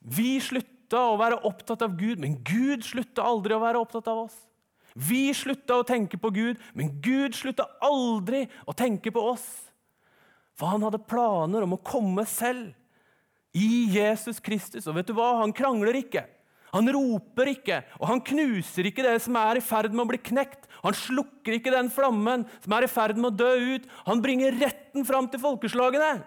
[0.00, 4.24] Vi slutta å være opptatt av Gud, men Gud slutta aldri å være opptatt av
[4.26, 4.36] oss.
[4.94, 9.46] Vi slutta å tenke på Gud, men Gud slutta aldri å tenke på oss.
[10.58, 12.74] For han hadde planer om å komme selv
[13.56, 14.86] i Jesus Kristus.
[14.86, 15.32] Og vet du hva?
[15.40, 16.26] Han krangler ikke.
[16.70, 20.20] Han roper ikke, og han knuser ikke det som er i ferd med å bli
[20.30, 20.68] knekt.
[20.84, 23.88] Han slukker ikke den flammen som er i ferd med å dø ut.
[24.06, 26.20] Han bringer retten fram til folkeslagene.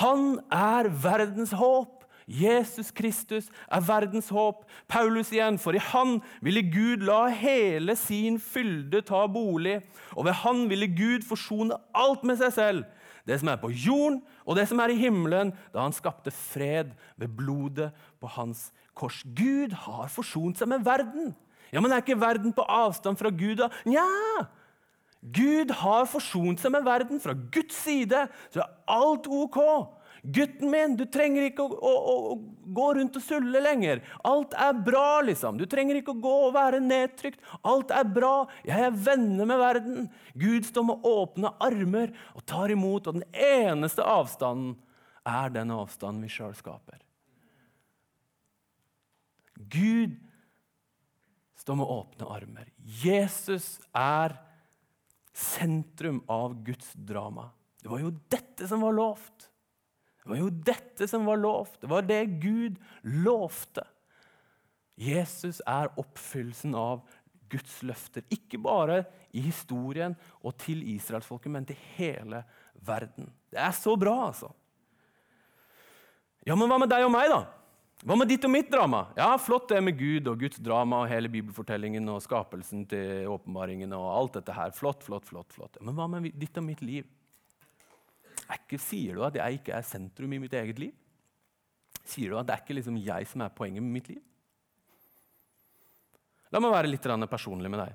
[0.00, 1.92] Han er verdens håp.
[2.26, 4.64] Jesus Kristus er verdens håp.
[4.90, 9.78] Paulus igjen, for i Han ville Gud la hele sin fylde ta bolig,
[10.16, 12.88] og ved Han ville Gud forsone alt med seg selv,
[13.28, 16.92] det som er på jorden og det som er i himmelen, da han skapte fred
[17.18, 17.90] ved blodet
[18.22, 19.20] på hans kors.
[19.26, 21.34] Gud har forsont seg med verden.
[21.72, 23.68] Ja, Men er ikke verden på avstand fra Gud, da?
[23.84, 24.06] Nja!
[25.34, 27.20] Gud har forsont seg med verden.
[27.20, 29.58] Fra Guds side så er alt ok.
[30.22, 34.02] 'Gutten min, du trenger ikke å, å, å, gå rundt og sulle lenger.
[34.26, 35.58] Alt er bra, liksom.
[35.60, 37.42] Du trenger ikke å gå og være nedtrykt.
[37.62, 38.46] Alt er bra.
[38.66, 43.28] Jeg er venner med verden.' Gud står med åpne armer og tar imot, og den
[43.32, 44.74] eneste avstanden
[45.26, 47.00] er den avstanden vi sjøl skaper.
[49.56, 50.18] Gud
[51.56, 52.68] står med åpne armer.
[52.78, 54.36] Jesus er
[55.36, 57.50] sentrum av Guds drama.
[57.82, 59.48] Det var jo dette som var lovt.
[60.26, 61.76] Det var jo dette som var lovt.
[61.78, 62.80] Det var det Gud
[63.22, 63.84] lovte.
[64.98, 67.04] Jesus er oppfyllelsen av
[67.46, 68.24] Guds løfter.
[68.34, 72.40] Ikke bare i historien og til israelsfolket, men til hele
[72.74, 73.30] verden.
[73.54, 74.50] Det er så bra, altså.
[76.42, 77.44] Ja, Men hva med deg og meg, da?
[78.02, 79.06] Hva med ditt og mitt drama?
[79.14, 83.94] Ja, Flott det med Gud og Guds drama og hele bibelfortellingen og skapelsen til åpenbaringen
[83.94, 84.74] og alt dette her.
[84.74, 85.54] Flott, flott, flott.
[85.54, 85.78] flott.
[85.80, 87.06] Men hva med ditt og mitt liv?
[88.66, 90.94] Ikke, sier du at jeg ikke er sentrum i mitt eget liv?
[92.06, 94.22] Sier du at det er ikke liksom jeg som er poenget med mitt liv?
[96.54, 97.94] La meg være litt personlig med deg.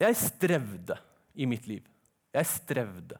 [0.00, 0.96] Jeg strevde
[1.36, 1.84] i mitt liv.
[2.32, 3.18] Jeg strevde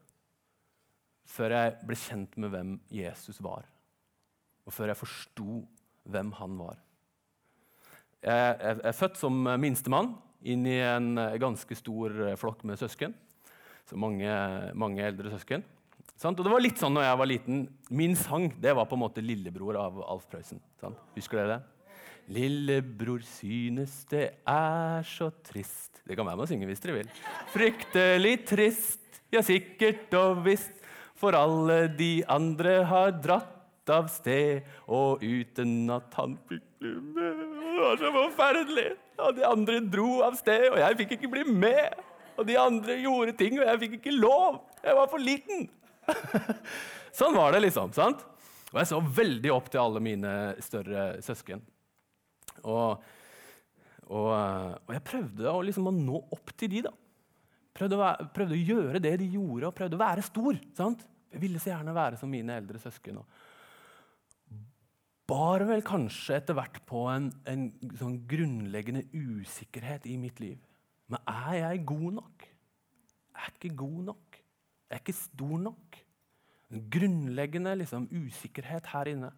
[1.30, 3.68] før jeg ble kjent med hvem Jesus var,
[4.66, 5.60] og før jeg forsto
[6.10, 6.80] hvem han var.
[8.24, 13.14] Jeg er født som minstemann inn i en ganske stor flokk med søsken.
[13.98, 14.30] Mange,
[14.78, 15.64] mange eldre søsken.
[16.20, 16.38] Sant?
[16.38, 17.60] Og det var litt sånn når jeg var liten.
[17.88, 20.60] Min sang det var på en måte lillebror av Alf Prøysen.
[20.82, 20.98] Sant?
[21.16, 21.60] Husker dere det?
[22.30, 27.08] Lillebror synes det er så trist Det kan være med å synge hvis dere vil.
[27.54, 30.76] Fryktelig trist, ja sikkert og visst,
[31.18, 37.40] for alle de andre har dratt av sted, og uten at han fikk bli med.
[37.40, 38.88] Det var så forferdelig!
[39.20, 41.98] Og de andre dro av sted, og jeg fikk ikke bli med.
[42.38, 44.60] Og de andre gjorde ting, og jeg fikk ikke lov.
[44.84, 45.66] Jeg var for liten.
[47.18, 47.92] sånn var det, liksom.
[47.96, 48.24] sant?
[48.70, 51.62] Og jeg så veldig opp til alle mine større søsken.
[52.62, 53.02] Og,
[54.08, 56.94] og, og jeg prøvde å, liksom, å nå opp til de, da.
[57.76, 60.58] Prøvde å, være, prøvde å, gjøre det de gjorde, og prøvde å være stor.
[60.76, 61.06] sant?
[61.30, 63.20] Jeg ville så gjerne være som mine eldre søsken.
[63.22, 64.58] Og
[65.30, 70.58] bar vel kanskje etter hvert på en, en sånn grunnleggende usikkerhet i mitt liv.
[71.10, 72.46] Men er jeg god nok?
[73.34, 74.40] Jeg er ikke god nok.
[74.90, 76.00] Jeg er ikke stor nok.
[76.70, 79.30] En grunnleggende liksom, usikkerhet her inne.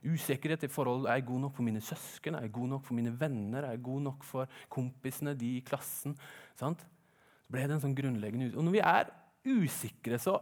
[0.00, 2.34] Usikkerhet i forhold Er jeg god nok for mine søsken?
[2.34, 3.66] Er jeg god nok for mine venner?
[3.66, 6.16] Er jeg god nok for kompisene, de i klassen?
[6.56, 6.80] Sant?
[6.80, 8.62] Så ble det en sånn grunnleggende usikkerhet.
[8.62, 9.12] Og når vi er
[9.60, 10.38] usikre, så,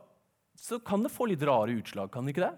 [0.55, 2.55] så kan det få litt rare utslag, kan det ikke det?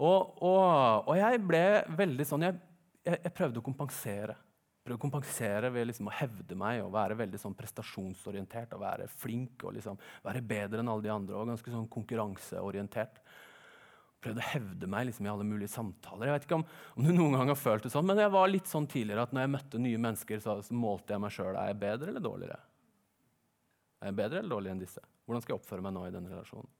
[0.00, 2.56] Og, og, og jeg ble veldig sånn jeg,
[3.04, 4.36] jeg, jeg prøvde å kompensere
[4.80, 8.72] prøvde å kompensere ved liksom å hevde meg og være veldig sånn prestasjonsorientert.
[8.74, 13.20] og Være flink og liksom være bedre enn alle de andre og ganske sånn konkurranseorientert.
[14.20, 16.28] Prøvde å hevde meg liksom i alle mulige samtaler.
[16.28, 16.66] Jeg vet ikke om,
[16.96, 19.36] om, du noen gang har følt det sånn, men jeg var litt sånn tidligere at
[19.36, 21.54] når jeg møtte nye mennesker, så, så målte jeg meg sjøl.
[21.54, 22.58] Er jeg bedre eller dårligere?
[24.00, 25.04] Er jeg bedre eller dårligere enn disse?
[25.24, 26.76] Hvordan skal jeg oppføre meg nå i den relasjonen?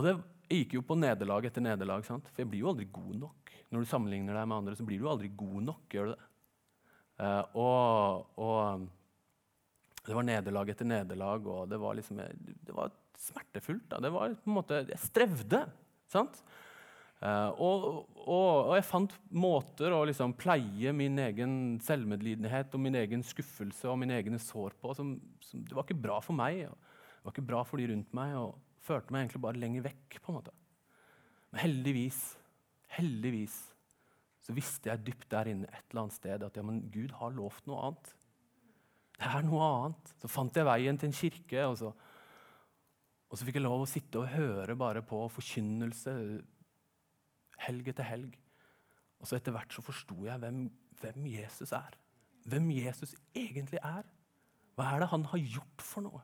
[0.00, 0.14] Og det
[0.50, 2.04] gikk jo på nederlag etter nederlag.
[2.06, 3.52] For jeg blir jo aldri god nok.
[3.70, 5.84] Når du sammenligner deg med andre, så blir du aldri god nok.
[5.94, 6.24] gjør du det?
[7.20, 8.86] Uh, og, og,
[10.06, 13.86] det var nederlag etter nederlag, og det var, liksom, det var smertefullt.
[13.92, 14.00] Da.
[14.02, 15.66] Det var på en måte, Jeg strevde.
[16.10, 16.40] sant?
[17.20, 17.82] Uh, og,
[18.24, 21.52] og, og, jeg fant måter å liksom pleie min egen
[21.84, 26.00] selvmedlidenhet og min egen skuffelse og mine egne sår på som, som Det var ikke
[26.00, 28.32] bra for meg, det var ikke bra for de rundt meg.
[28.40, 30.20] og førte meg egentlig bare lenger vekk.
[30.20, 30.54] på en måte.
[31.50, 32.20] Men heldigvis,
[32.96, 33.58] heldigvis
[34.40, 37.34] så visste jeg dypt der inne et eller annet sted at ja, men Gud har
[37.36, 38.12] lovt noe annet.
[39.20, 40.14] Det er noe annet.
[40.22, 41.90] Så fant jeg veien til en kirke, og så,
[43.28, 46.14] og så fikk jeg lov å sitte og høre bare på forkynnelse
[47.66, 48.38] helg etter helg.
[49.20, 50.64] Og så etter hvert så forsto jeg hvem,
[51.02, 51.98] hvem Jesus er.
[52.48, 54.08] Hvem Jesus egentlig er.
[54.78, 56.22] Hva er det han har gjort for noe?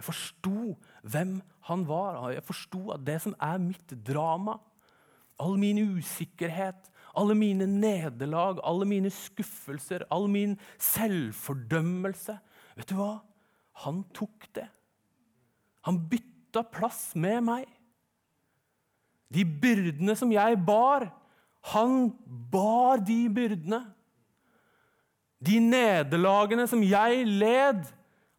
[0.00, 0.74] Jeg forsto
[1.12, 1.34] hvem
[1.68, 2.22] han var.
[2.32, 4.56] Jeg forsto at det som er mitt drama,
[5.40, 12.38] all min usikkerhet, alle mine nederlag, alle mine skuffelser, all min selvfordømmelse
[12.78, 13.18] Vet du hva?
[13.84, 14.64] Han tok det.
[15.84, 17.66] Han bytta plass med meg.
[19.28, 21.10] De byrdene som jeg bar,
[21.74, 22.08] han
[22.52, 23.82] bar de byrdene.
[25.44, 27.84] De nederlagene som jeg led,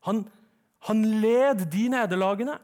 [0.10, 0.24] han
[0.88, 2.58] han led de nederlagene.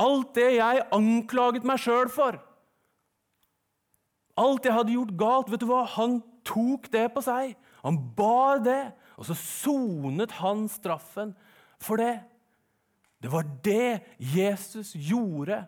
[0.00, 2.38] Alt det jeg anklaget meg sjøl for,
[4.34, 5.84] alt jeg hadde gjort galt, vet du hva?
[5.86, 7.54] han tok det på seg.
[7.84, 8.82] Han bar det,
[9.14, 11.34] og så sonet han straffen
[11.82, 12.16] for det.
[13.22, 15.62] Det var det Jesus gjorde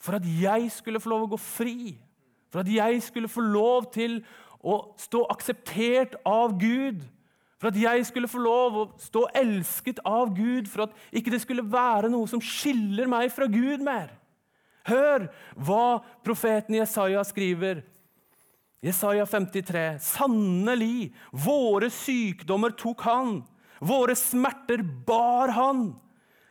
[0.00, 1.94] for at jeg skulle få lov å gå fri.
[2.52, 4.20] For at jeg skulle få lov til
[4.64, 7.02] å stå akseptert av Gud.
[7.60, 11.40] For at jeg skulle få lov å stå elsket av Gud, for at ikke det
[11.44, 14.12] skulle være noe som skiller meg fra Gud mer.
[14.84, 17.80] Hør hva profeten Jesaja skriver.
[18.84, 19.84] Jesaja 53.
[20.04, 23.38] Sannelig, våre sykdommer tok han,
[23.80, 25.86] våre smerter bar han.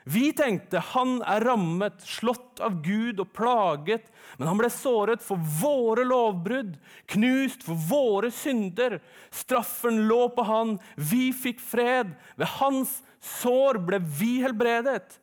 [0.04, 5.40] Vi tenkte han er rammet, slått av Gud og plaget, men han ble såret for
[5.62, 6.76] våre lovbrudd,
[7.14, 8.98] knust for våre synder.
[9.32, 12.12] Straffen lå på han, vi fikk fred.
[12.36, 15.20] Ved hans sår ble vi helbredet.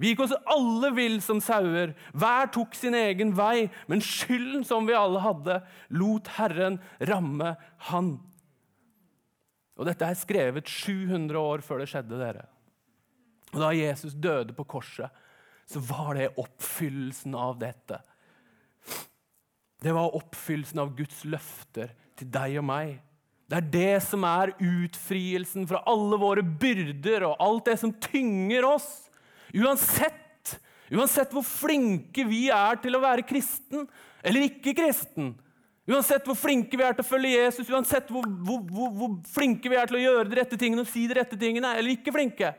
[0.00, 4.86] Vi gikk oss alle vill som sauer, hver tok sin egen vei, men skylden som
[4.88, 5.58] vi alle hadde,
[5.92, 6.78] lot Herren
[7.10, 7.52] ramme
[7.90, 8.14] han.
[9.76, 12.16] Og Dette er skrevet 700 år før det skjedde.
[12.20, 12.46] dere.
[13.50, 15.10] Og Da Jesus døde på korset,
[15.70, 18.00] så var det oppfyllelsen av dette.
[19.80, 22.96] Det var oppfyllelsen av Guds løfter til deg og meg.
[23.50, 28.66] Det er det som er utfrielsen fra alle våre byrder og alt det som tynger
[28.68, 28.88] oss.
[29.56, 30.52] Uansett,
[30.92, 33.88] uansett hvor flinke vi er til å være kristen
[34.22, 35.32] eller ikke kristen.
[35.90, 39.70] Uansett hvor flinke vi er til å følge Jesus, uansett hvor, hvor, hvor, hvor flinke
[39.72, 42.14] vi er til å gjøre de rette tingene og si de rette tingene, eller ikke
[42.14, 42.52] flinke,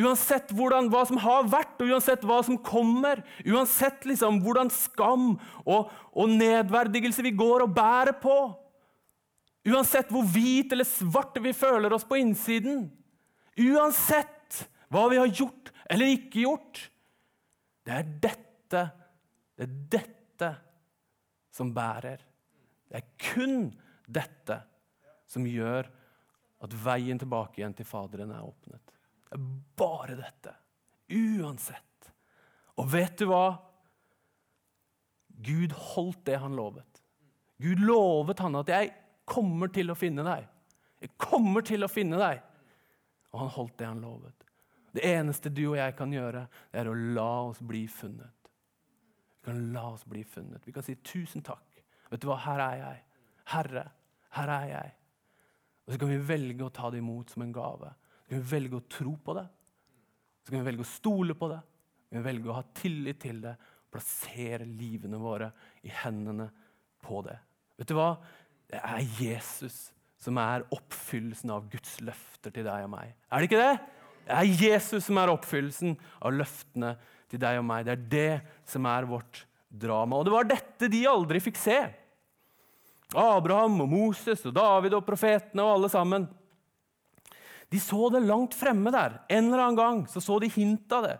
[0.00, 5.34] Uansett hvordan, hva som har vært, og uansett hva som kommer, uansett liksom, hvordan skam
[5.66, 8.36] og, og, nedverdigelse vi går og bærer på,
[9.68, 12.86] uansett hvor hvit eller svart vi føler oss på innsiden,
[13.60, 16.88] uansett hva vi har gjort eller ikke gjort
[17.84, 18.82] Det er dette,
[19.58, 20.50] det er dette
[21.52, 22.20] som bærer.
[22.88, 23.72] Det er kun
[24.06, 24.60] dette
[25.26, 25.88] som gjør
[26.62, 28.92] at veien tilbake igjen til Faderen er åpnet.
[29.32, 29.44] Det er
[29.80, 30.50] bare dette.
[31.08, 32.10] Uansett.
[32.76, 33.46] Og vet du hva?
[35.40, 37.00] Gud holdt det han lovet.
[37.62, 38.92] Gud lovet han at 'jeg
[39.24, 40.48] kommer til å finne deg'.
[41.00, 42.42] Jeg kommer til å finne deg.
[43.32, 44.44] Og han holdt det han lovet.
[44.92, 48.50] Det eneste du og jeg kan gjøre, det er å la oss bli funnet.
[49.40, 50.66] Vi kan la oss bli funnet.
[50.66, 51.82] Vi kan si 'tusen takk'.
[52.10, 53.04] Vet du hva, her er jeg.
[53.44, 53.90] Herre,
[54.30, 54.92] her er jeg.
[55.86, 57.94] Og Så kan vi velge å ta det imot som en gave.
[58.32, 59.44] Kan vi velge å tro på det.
[60.40, 61.58] Så kan vi velge å stole på det.
[62.08, 63.52] Vi kan velge å ha tillit til det.
[63.92, 65.50] Plassere livene våre
[65.84, 66.46] i hendene
[67.04, 67.36] på det.
[67.76, 68.14] Vet du hva?
[68.72, 69.76] Det er Jesus
[70.22, 73.12] som er oppfyllelsen av Guds løfter til deg og meg.
[73.28, 73.76] Er det ikke det?
[74.24, 76.96] Det er Jesus som er oppfyllelsen av løftene
[77.28, 77.84] til deg og meg.
[77.84, 78.36] Det er det
[78.72, 80.22] som er vårt drama.
[80.22, 81.82] Og det var dette de aldri fikk se.
[83.12, 86.32] Abraham og Moses og David og profetene og alle sammen.
[87.72, 89.18] De så det langt fremme der.
[89.32, 91.16] En eller annen gang så, så de hint av det.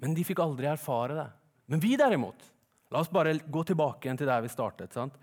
[0.00, 1.28] Men de fikk aldri erfare det.
[1.70, 2.50] Men vi derimot
[2.94, 4.92] La oss bare gå tilbake igjen til der vi startet.
[4.94, 5.16] sant?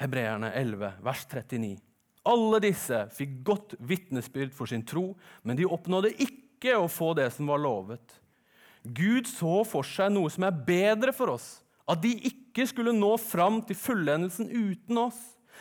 [0.00, 1.76] Hebreerne 11, vers 39.
[2.26, 5.12] Alle disse fikk godt vitnesbyrd for sin tro,
[5.46, 8.16] men de oppnådde ikke å få det som var lovet.
[8.82, 13.14] Gud så for seg noe som er bedre for oss, at de ikke skulle nå
[13.22, 15.20] fram til fullendelsen uten oss.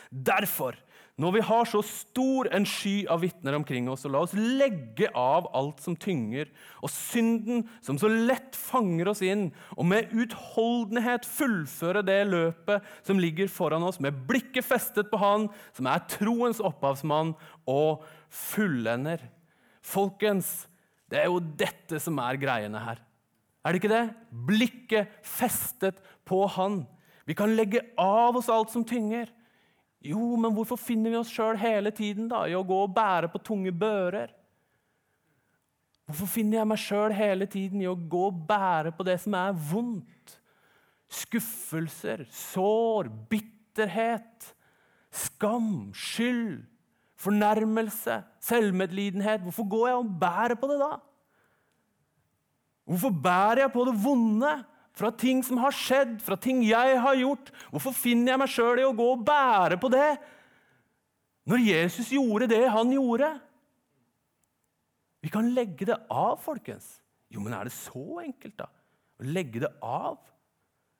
[0.09, 0.73] Derfor,
[1.17, 5.09] når vi har så stor en sky av vitner omkring oss, så la oss legge
[5.17, 6.51] av alt som tynger,
[6.85, 13.17] og synden som så lett fanger oss inn, og med utholdenhet fullføre det løpet som
[13.21, 17.33] ligger foran oss, med blikket festet på Han som er troens opphavsmann
[17.65, 19.23] og fullender.
[19.81, 20.67] Folkens,
[21.09, 23.01] det er jo dette som er greiene her.
[23.65, 24.05] Er det ikke det?
[24.29, 25.97] Blikket festet
[26.29, 26.83] på Han.
[27.25, 29.33] Vi kan legge av oss alt som tynger.
[30.07, 33.29] Jo, men hvorfor finner vi oss sjøl hele tiden da, i å gå og bære
[33.33, 34.31] på tunge bører?
[36.07, 39.35] Hvorfor finner jeg meg sjøl hele tiden i å gå og bære på det som
[39.35, 40.37] er vondt?
[41.11, 44.53] Skuffelser, sår, bitterhet,
[45.11, 46.61] skam, skyld,
[47.19, 49.43] fornærmelse, selvmedlidenhet.
[49.43, 50.93] Hvorfor går jeg og bærer på det da?
[52.87, 54.53] Hvorfor bærer jeg på det vonde?
[54.97, 57.51] Fra ting som har skjedd, fra ting jeg har gjort.
[57.69, 60.15] Hvorfor finner jeg meg sjøl i å gå og bære på det?
[61.47, 63.29] Når Jesus gjorde det han gjorde.
[65.23, 66.97] Vi kan legge det av, folkens.
[67.31, 68.67] Jo, men er det så enkelt, da?
[69.17, 70.17] Å legge det av?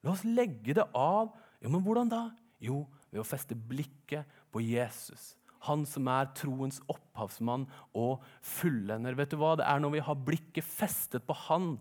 [0.05, 1.33] La oss legge det av.
[1.63, 2.23] Jo, men hvordan da?
[2.63, 5.33] Jo, ved å feste blikket på Jesus.
[5.67, 7.65] Han som er troens opphavsmann
[7.97, 9.17] og fullender.
[9.17, 9.55] Vet du hva?
[9.57, 11.75] Det er når vi har blikket festet på Han,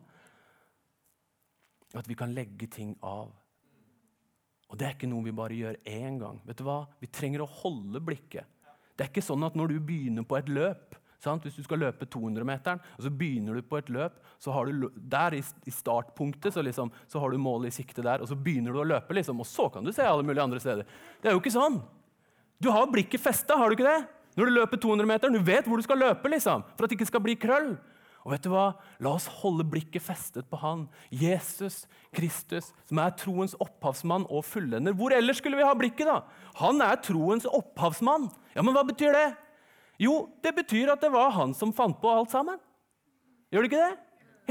[1.94, 3.31] at vi kan legge ting av.
[4.66, 6.40] Og Det er ikke noe vi bare gjør én gang.
[6.46, 6.87] Vet du hva?
[6.99, 8.49] Vi trenger å holde blikket.
[8.96, 11.44] Det er ikke sånn at når du begynner på et løp sant?
[11.46, 14.88] Hvis du skal løpe 200-meteren, og så begynner du på et løp så har du
[14.96, 18.37] Der i, i startpunktet så, liksom, så har du målet i sikte der, og så
[18.37, 20.88] begynner du å løpe, liksom, og så kan du se alle mulige andre steder.
[21.22, 21.81] Det er jo ikke sånn.
[22.62, 24.01] Du har blikket festa, har du ikke det?
[24.37, 27.09] Når du løper 200-meteren, du vet hvor du skal løpe liksom, for at det ikke
[27.09, 27.75] skal bli krøll.
[28.26, 28.72] Og vet du hva?
[28.98, 31.84] La oss holde blikket festet på han, Jesus
[32.16, 34.96] Kristus, som er troens opphavsmann og fullender.
[34.98, 36.10] Hvor ellers skulle vi ha blikket?
[36.10, 36.24] da?
[36.58, 38.26] Han er troens opphavsmann.
[38.56, 39.28] Ja, Men hva betyr det?
[40.02, 42.58] Jo, det betyr at det var han som fant på alt sammen.
[43.54, 43.94] Gjør det ikke det?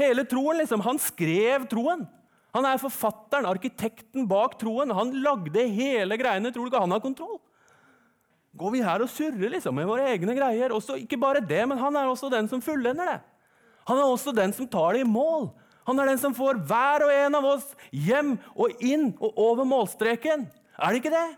[0.00, 0.80] Hele troen, liksom.
[0.88, 2.08] Han skrev troen.
[2.56, 4.96] Han er forfatteren, arkitekten bak troen.
[4.96, 6.48] Han lagde hele greiene.
[6.48, 7.36] Tror du ikke han har kontroll?
[8.56, 10.72] Går vi her og surrer liksom med våre egne greier?
[10.72, 13.18] Også, ikke bare det, men han er også den som fullender det.
[13.86, 15.50] Han er også den som tar det i mål.
[15.86, 19.68] Han er den som får hver og en av oss hjem og inn og over
[19.68, 20.48] målstreken.
[20.76, 21.28] Er det ikke det?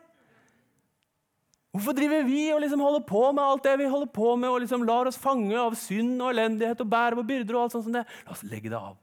[1.76, 4.62] Hvorfor driver vi og liksom holder på med alt det vi holder på med, og
[4.64, 7.54] liksom lar oss fange av synd og elendighet og bære på byrder?
[7.54, 8.06] og alt sånt som det?
[8.24, 8.96] La oss legge det av.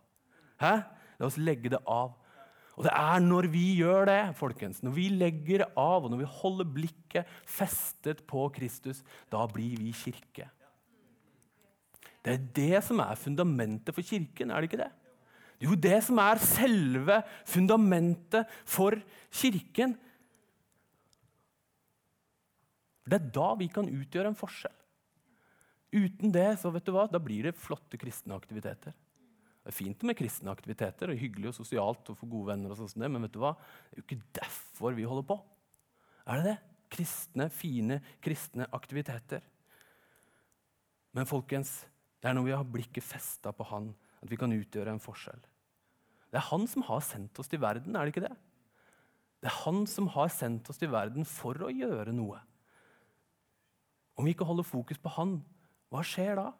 [0.64, 0.74] Hæ?
[1.22, 2.16] La oss legge det av.
[2.76, 6.34] Og det er når vi gjør det, folkens, når vi legger av, og når vi
[6.42, 10.50] holder blikket festet på Kristus, da blir vi kirke.
[12.26, 14.92] Det er det som er fundamentet for kirken, er det ikke det?
[15.62, 18.98] Jo, det som er selve fundamentet for
[19.30, 19.94] kirken.
[23.06, 24.74] Det er da vi kan utgjøre en forskjell.
[25.96, 28.96] Uten det så vet du hva, da blir det flotte kristne aktiviteter.
[29.66, 32.74] Det er fint med kristne aktiviteter, og hyggelig og sosialt å få gode venner.
[32.74, 33.56] og sånt, Men vet du hva?
[33.90, 35.40] det er jo ikke derfor vi holder på.
[36.28, 36.58] Er det det?
[36.96, 39.42] Kristne, fine kristne aktiviteter.
[41.14, 41.86] Men folkens,
[42.22, 43.92] det er når vi har blikket festa på Han,
[44.24, 45.42] at vi kan utgjøre en forskjell.
[46.32, 48.36] Det er Han som har sendt oss til verden, er det ikke det?
[49.44, 52.42] Det er Han som har sendt oss til verden for å gjøre noe.
[54.16, 55.40] Om vi ikke holder fokus på Han,
[55.94, 56.52] hva skjer da?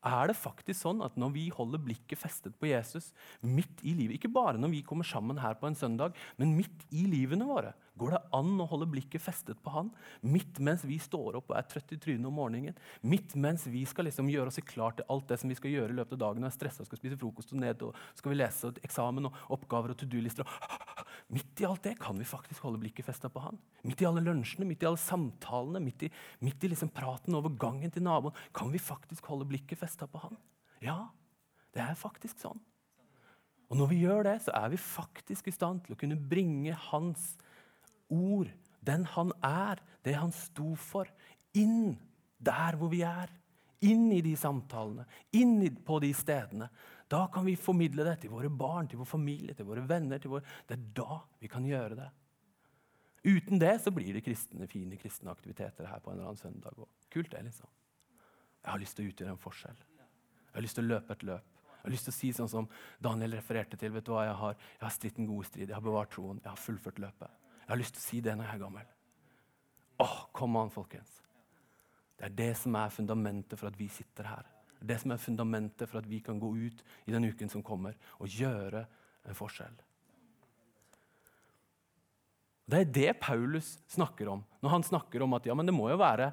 [0.00, 3.10] er det faktisk sånn at når vi holder blikket festet på Jesus
[3.44, 6.86] midt i livet, ikke bare når vi kommer sammen her på en søndag, men midt
[6.88, 9.90] i livene våre, går det an å holde blikket festet på han
[10.20, 12.76] midt mens vi står opp og er trøtte i trynet om morgenen,
[13.06, 15.94] midt mens vi skal liksom gjøre oss klar til alt det som vi skal gjøre
[15.94, 18.38] i løpet av dagen, og er stressa, skal spise frokost og ned, og skal vi
[18.40, 20.48] lese eksamen og oppgaver og to do-lister.
[21.34, 23.60] Midt i alt det kan vi faktisk holde blikket festa på han.
[23.86, 26.10] Midt i alle lunsjene, midt i alle samtalene, midt i,
[26.42, 30.24] midt i liksom praten over gangen til naboen, kan vi faktisk holde blikket festa på
[30.24, 30.40] han.
[30.82, 31.04] Ja,
[31.76, 32.58] det er faktisk sånn.
[33.70, 36.74] Og når vi gjør det, så er vi faktisk i stand til å kunne bringe
[36.88, 37.36] hans
[38.10, 38.50] ord,
[38.86, 41.10] den han er, det han sto for,
[41.56, 41.94] inn
[42.40, 43.32] der hvor vi er.
[43.80, 45.56] Inn i de samtalene, inn
[45.86, 46.66] på de stedene.
[47.08, 50.20] Da kan vi formidle det til våre barn, til vår familie, til våre venner.
[50.28, 50.44] Våre...
[50.68, 52.08] Det er da vi kan gjøre det.
[53.24, 56.76] Uten det så blir det kristne, fine kristne aktiviteter her på en eller annen søndag.
[56.76, 57.72] Og kult det, liksom.
[58.60, 59.82] Jeg har lyst til å utgjøre en forskjell.
[59.96, 61.58] Jeg har lyst til å løpe et løp.
[61.72, 62.68] Jeg har lyst til å si sånn som
[63.00, 63.92] Daniel refererte til.
[63.96, 66.40] vet du hva, Jeg har, jeg har stritt en god strid, jeg har bevart troen,
[66.44, 67.39] jeg har fullført løpet.
[67.70, 68.86] Jeg har lyst til å si det når jeg er gammel.
[70.02, 71.20] Åh, kom an, folkens.
[72.18, 74.48] Det er det som er fundamentet for at vi sitter her.
[74.82, 77.94] Det som er fundamentet for at vi kan gå ut i den uken som kommer,
[78.18, 78.82] og gjøre
[79.22, 79.76] en forskjell.
[82.74, 85.86] Det er det Paulus snakker om når han snakker om at ja, men det må
[85.92, 86.32] jo være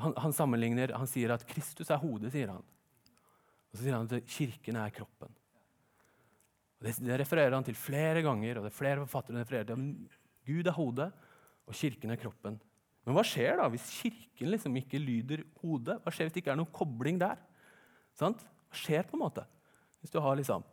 [0.00, 2.32] han, han, sammenligner, han sier at Kristus er hodet.
[2.32, 2.64] sier han.
[2.64, 5.36] Og Så sier han at kirken er kroppen.
[6.80, 9.84] Og det, det, refererer han til flere ganger, og det er flere forfattere refererer til.
[10.48, 11.10] Gud er hodet,
[11.68, 12.58] og kirken er kroppen.
[13.06, 15.96] Men hva skjer da hvis Kirken liksom ikke lyder hodet?
[16.04, 17.40] Hva skjer hvis det ikke er noen kobling der?
[18.18, 18.42] Sant?
[18.68, 19.46] Hva skjer på en måte?
[20.02, 20.64] Hvis du har liksom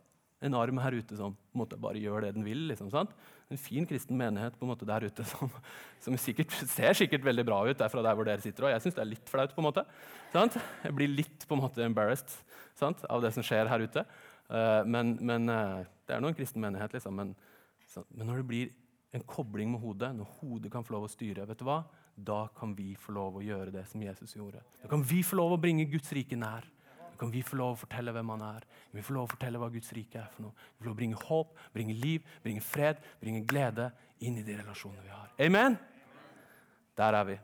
[0.44, 1.34] en arm her ute som
[1.82, 2.68] bare gjør det den vil.
[2.70, 5.50] Liksom, en fin kristen menighet på en måte der ute som,
[6.04, 8.68] som sikkert, ser sikkert veldig bra ut derfra der hvor dere sitter.
[8.68, 9.54] Og jeg syns det er litt flaut.
[9.54, 9.84] på en måte.
[10.34, 10.58] Sant?
[10.84, 12.36] Jeg blir litt på en måte embarrassed
[12.78, 13.02] sant?
[13.10, 14.04] av det som skjer her ute.
[14.48, 17.18] Uh, men, men uh, Det er nå en kristen menighet, liksom.
[17.18, 17.34] Men,
[18.14, 18.70] men når det blir
[19.16, 21.82] en kobling med hodet, når hodet kan få lov å styre, vet du hva?
[22.18, 24.62] da kan vi få lov å gjøre det som Jesus gjorde.
[24.82, 26.66] Da kan vi få lov å bringe Guds rike nær.
[26.98, 28.66] Da kan vi få lov å fortelle hvem han er.
[28.94, 30.66] Vi får lov å fortelle hva Guds rike er for noe.
[30.74, 33.90] Vi får lov å bringe håp, bringe liv, bringe fred, bringe glede
[34.26, 35.30] inn i de relasjonene vi har.
[35.46, 35.78] Amen?
[36.98, 37.38] Der er vi.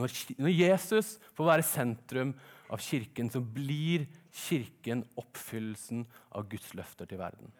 [0.00, 2.32] Når, når Jesus får være sentrum
[2.72, 7.52] av kirken, så blir kirken oppfyllelsen av Guds løfter til verden.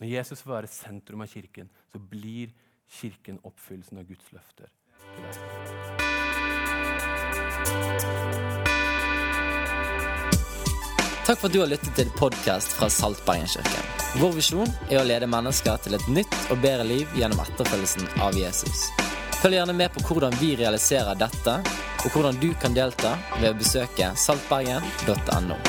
[0.00, 2.54] Når Jesus får være sentrum av kirken, så blir
[2.88, 4.70] kirken oppfyllelsen av Guds løfter.
[11.26, 13.92] Takk for at du har lyttet til podkast fra Saltbergenkirken.
[14.22, 18.40] Vår visjon er å lede mennesker til et nytt og bedre liv gjennom etterfølgelsen av
[18.40, 18.88] Jesus.
[19.42, 21.60] Følg gjerne med på hvordan vi realiserer dette,
[22.00, 25.60] og hvordan du kan delta ved å besøke saltbergen.no.